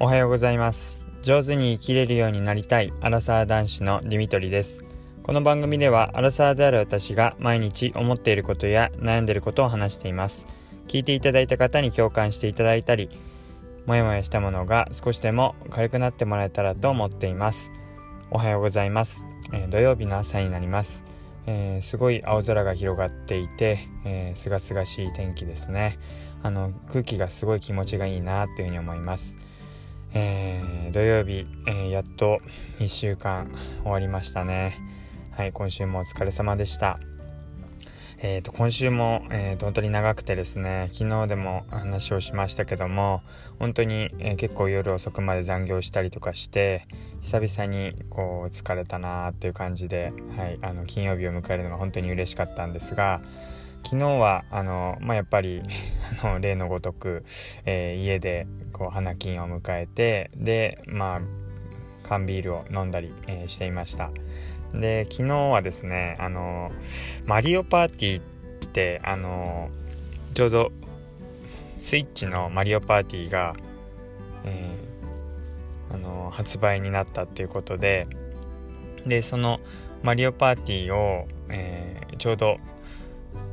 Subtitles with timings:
[0.00, 1.04] おはようございます。
[1.22, 4.82] 上手に生きれるようになりたいアラサー男子のディミトリです。
[5.22, 10.48] この番組ではアラサーである私が毎日思っていることや悩んでいることを話しています。
[10.88, 13.08] 聞いていただいた方に共感していただいたり
[13.86, 17.70] もやもやしたものが少しでも軽くなってもらえたらと思っています。
[18.32, 21.04] おはようございます、えー、土曜日の朝になります。
[21.46, 25.98] えー、すごい青空が広がっていて、えー、清々しい天気ですね。
[26.42, 29.38] あの空気がすごい気持ちがいいなというふうに思います。
[30.14, 32.40] えー、土曜日、えー、やっと
[32.78, 33.50] 1週間
[33.82, 34.74] 終わりましたね。
[35.32, 37.00] はい、今週もお疲れ様でした。
[38.26, 43.20] えーと、今週も、えー、本当に長くてですね昨日でも話をしましたけども
[43.58, 46.86] 本当に、えー、結構夜遅くまで残業したりとかして
[47.20, 53.20] 久々にこう疲れたなーっていう感じで、はい、あの金曜日を迎えるのが本当に嬉しかったんですが
[53.84, 55.62] 昨日はあの、まあ、やっぱり
[56.22, 57.24] あの例のごとく、
[57.66, 61.20] えー、家でこう花金を迎えてでまあ
[62.02, 64.10] 缶ビールを飲んだり、えー、していました。
[64.72, 66.72] で昨日はですねあの
[67.26, 68.20] マリオパーティー
[68.66, 69.70] ってあの
[70.34, 70.72] ちょうど
[71.80, 73.54] スイッチのマリオパーティーが、
[74.44, 78.08] えー、あの発売になったっていうことで
[79.06, 79.60] でその
[80.02, 82.58] マリオパーティーを、えー、ちょうど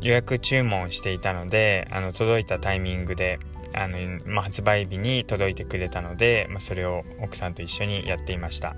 [0.00, 3.38] 予約注文していたのであの届いたタイミングで
[3.74, 8.74] あの、まあ、発売日に届いてくれたので、まあ、それを奥さんと一緒にやっていました。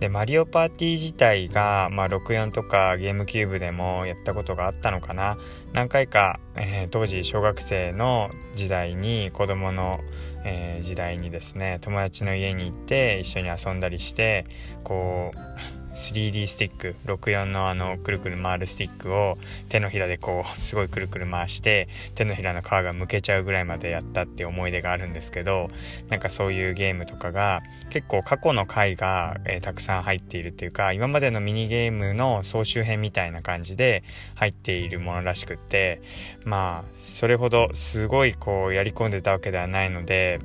[0.00, 5.36] でマリオパーティー自体が、まあ、64とかゲームキューブでもやったことがあったのかな。
[5.74, 10.00] 何回か、えー、当時小学生の時代に子供の、
[10.46, 14.46] えー、時代にですね友達の家に行って一緒に遊んだりして
[14.84, 19.38] こう 3D スティック64のあのくるくる回るスティックを
[19.68, 25.68] 手のひらでこう すごいくるくる回して手のひらの皮がむけちゃうぐらいまでやったって思い出があるんですけど
[26.08, 34.04] なんかそういうゲームとかが結構過去の回が、えー、たくさん入っているっていうか今までのミニゲームの総集編みたいな感じで
[34.34, 36.00] 入っているものらしくって
[36.44, 40.38] まあそれほどすごいこうやり込んでたわけではないので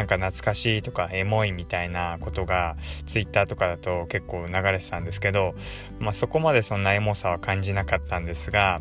[0.00, 5.54] なんか懐かしいとかエモいみたいなことが Twitter とかだと結構流れてたんですけど、
[5.98, 8.80] まあ、そこまでそんなエモさは感じなかったんですが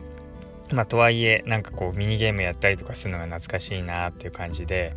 [0.72, 4.94] まあとはいえなんかこうミニゲームやったりとかするのが懐かしいなっていう感じで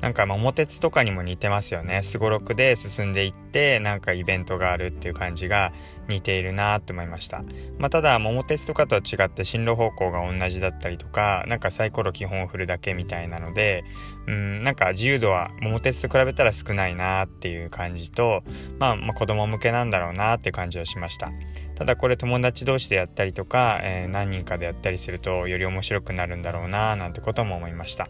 [0.00, 2.02] なんか桃鉄とかにも似てますよね。
[2.02, 5.72] すごろくで進んでいってなんかイベントがあるっていう感じが
[6.08, 7.42] 似ているなって思いました、
[7.78, 13.84] まあ、ただ桃鉄とかとは違って進路方向が同じだったりとかなんかサイコロ基本を振るだけみたいなので
[14.26, 18.42] うんなんか自由度は桃鉄と比べたら少ないなっていう感じと、
[18.78, 21.30] まあ、まあ子供向けなんだろうなって感じはしました。
[21.74, 28.08] ただこれ友達同士でやったりとか、えー、何人かでやったりするとより面白くなるんだろうななんてことも思いました。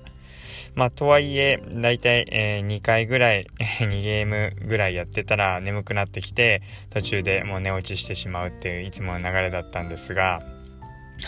[0.75, 3.47] まあ、とはいえ、だいたい、えー、2回ぐらい、
[3.79, 10.43] 2ゲームぐらいやってたら眠くなってきて、途中でもう寝落ちしてしまうっていういつもの流れだったんですが、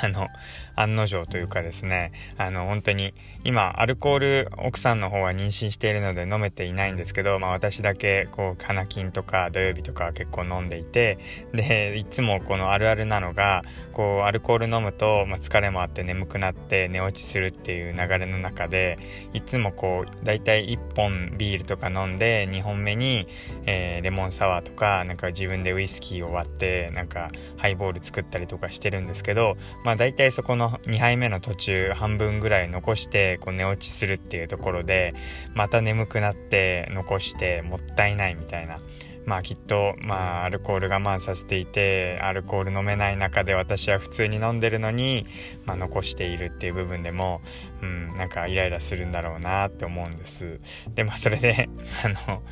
[0.03, 0.29] あの、
[0.77, 3.15] 案の定というかですね、あの、本当に、
[3.45, 11.19] 今、アルコール、奥さんの方は妊娠しているので飲めていないんですけど、まあ私だけ、こう、花金とか土曜日とか結構飲んでいて、
[11.53, 18.99] で、いつもこのあるあるなのが、こう、アルコール飲むと、まあ、疲れもあって眠くなって寝落ちするっていう流れの中で、
[19.33, 23.27] いつもこう、だいたい1本ビールとか飲んで、2本目に、
[23.65, 35.15] えー、レモンサワーとか、なんか自分でウイスキーを割って、なんかハイボール作ったりとかしてるんですけど、まあ大体そこの2杯目の途中半分ぐらい残してこう寝落ちするっていうところで
[35.55, 38.81] また眠くなって残してもったいないみたいな。
[39.27, 45.27] まあきっとまあアルコール我慢させていてアルコール飲めない中で私は普通に飲んでるのに、
[45.65, 47.41] まあ、残しているっていう部分でも、
[47.83, 50.61] うん、なんかイライラするんだろうなって思うんです。
[50.95, 51.69] でまあそれで
[52.05, 52.43] あの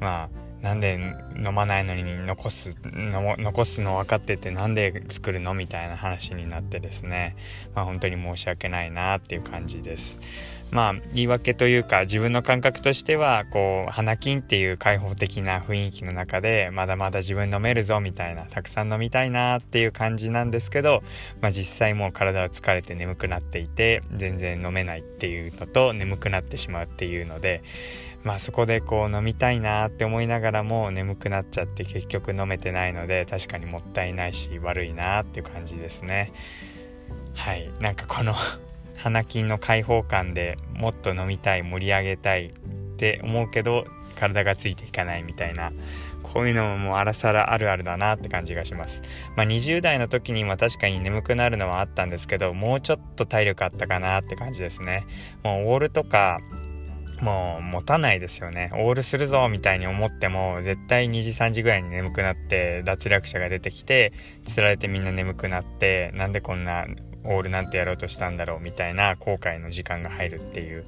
[0.00, 0.98] まあなんで
[1.36, 7.36] 飲まないのに残す残すの分かっててなんで作るのみたいな話になってですね。
[7.74, 10.18] まあ本当に申し訳ないなっていう感じです。
[10.70, 21.02] まあ言い訳というか自分の感覚としてはこう花金っていう開放的な雰囲気の中でまだまだ自分飲めるぞみたいなたくさん飲みたいなっていう感じなんですけど
[21.40, 27.62] まあ実際もう体は疲れて眠くなっていて全然飲めないっていうのと眠くなってしまうっていうので
[28.24, 36.32] まあそこでこう飲みたいなって思いながらも眠くなっちゃって結局飲めてないので確かにもったいないし悪いなっていう感じですね。
[37.34, 37.70] はい。
[37.80, 38.34] なんかこの
[38.96, 42.50] 花金の開放感でもっと飲みたい盛り上げたいっ
[42.96, 43.86] て思うけど
[44.16, 45.72] 体がついていかないみたいな
[46.22, 49.02] こういうのももうあらさらあるあるだなって感じがします。
[49.36, 55.04] まあ20代の時には確かに眠くなるのはあったんですけどもうちょっと体力あったかなって感じですね。
[55.42, 56.40] もうウォールとか
[57.20, 58.70] もう持たないですよね。
[58.74, 64.12] オールするぞみたいに思っても絶対2時3時ぐらいに眠くなって脱落者が出てきて
[64.44, 66.86] 釣られてみんな眠くなってなんでこんな
[67.24, 70.84] オールなんてやろうとしたんだろうみたいな後悔の時間が入るっていう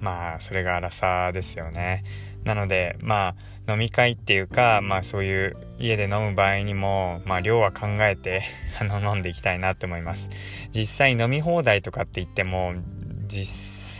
[0.00, 2.04] まあそれが荒さですよね。
[2.44, 3.34] なのでま
[3.66, 8.42] あ飲み会っていうかまあそういう家で飲む場合にもまあ量は考えて
[8.80, 10.30] 飲んでいきたいなと思います。
[10.72, 12.74] 実際飲み放題とかって言っても
[13.26, 13.46] 実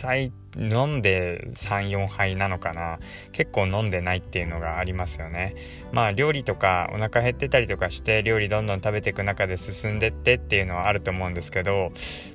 [0.01, 2.99] 際飲んで34杯なのかな。
[3.31, 5.55] 結構飲んでないっていうのがありますよね。
[5.91, 11.89] まあ料理とかお腹減ってたりとかして料理どんどん食べていく中で進んでってっていうのはあると思うんですけど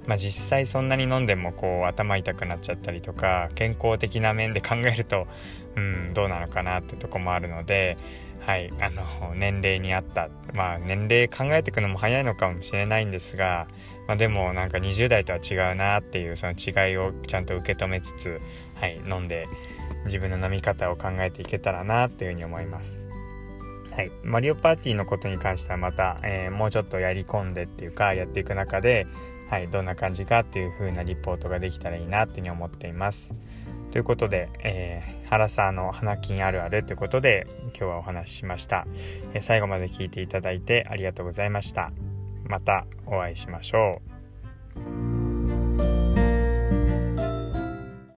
[0.07, 5.27] まあ実際そんなに飲んでもこう頭痛くなっちゃったりとか健康的な面で考えると
[5.77, 7.97] うんどうなのかなってとこもあるので
[8.47, 13.69] はい、あの年齢に合ったまあ年齢考えていくのも早いのかもしれないんですが
[14.07, 18.41] まあ、でもなんか20代とは違うなっていうその違いをちゃんと受け止めつつ、
[18.75, 19.49] はい、飲んで
[20.07, 23.05] 自分の飲み方を考えていけたらなっていうふうに思います。
[23.95, 29.07] はい、マリオパーティーのことに関してはまた、えー、もうちょっとやり込んでっていうかやっていく中で、
[29.51, 33.35] はい、どんな感じかっていう風なリポートができたらいいなっていうふうに思っています。
[33.93, 38.87] ということで、えー、原沢の花金あるあるということで今日はお話ししました、
[39.35, 41.93] えー、最後まで聞いていただいてありがとうございました。
[42.45, 44.12] またお会いしましょう。